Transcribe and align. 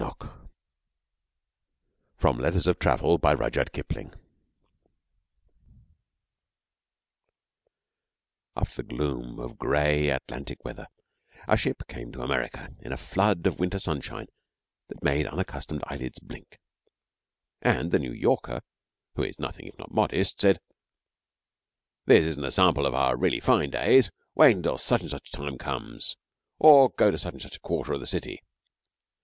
LEAVES 0.01 0.15
FROM 2.17 2.39
A 2.39 2.49
WINTER 2.49 2.73
NOTE 2.73 2.79
BOOK. 2.79 3.23
IN 3.23 3.51
SIGHT 3.53 3.77
OF 3.77 3.89
MONADNOCK 3.91 4.19
After 8.57 8.81
the 8.81 8.89
gloom 8.89 9.39
of 9.39 9.59
gray 9.59 10.09
Atlantic 10.09 10.65
weather, 10.65 10.87
our 11.47 11.55
ship 11.55 11.83
came 11.87 12.11
to 12.13 12.23
America 12.23 12.69
in 12.79 12.91
a 12.91 12.97
flood 12.97 13.45
of 13.45 13.59
winter 13.59 13.77
sunshine 13.77 14.25
that 14.87 15.03
made 15.03 15.27
unaccustomed 15.27 15.83
eyelids 15.85 16.17
blink, 16.17 16.57
and 17.61 17.91
the 17.91 17.99
New 17.99 18.11
Yorker, 18.11 18.61
who 19.13 19.21
is 19.21 19.37
nothing 19.37 19.67
if 19.67 19.77
not 19.77 19.93
modest, 19.93 20.41
said, 20.41 20.59
'This 22.07 22.25
isn't 22.25 22.43
a 22.43 22.51
sample 22.51 22.87
of 22.87 22.95
our 22.95 23.15
really 23.15 23.39
fine 23.39 23.69
days. 23.69 24.09
Wait 24.33 24.55
until 24.55 24.79
such 24.79 25.01
and 25.01 25.11
such 25.11 25.29
times 25.29 25.57
come, 25.59 25.99
or 26.57 26.89
go 26.89 27.11
to 27.11 27.19
such 27.19 27.33
and 27.33 27.41
a 27.41 27.43
such 27.43 27.57
a 27.57 27.59
quarter 27.59 27.93
of 27.93 27.99
the 27.99 28.07
city.' 28.07 28.41